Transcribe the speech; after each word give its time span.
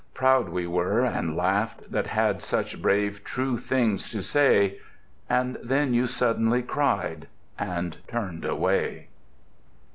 Proud 0.15 0.49
we 0.49 0.65
were 0.65 1.01
And 1.05 1.35
laughed, 1.37 1.91
that 1.91 2.07
had 2.07 2.41
such 2.41 2.81
brave 2.81 3.23
true 3.23 3.59
things 3.59 4.09
to 4.09 4.23
say. 4.23 4.79
—And 5.29 5.59
then 5.63 5.93
you 5.93 6.07
suddenly 6.07 6.63
cried, 6.63 7.27
and 7.59 7.97
turned 8.07 8.43
away. 8.43 9.09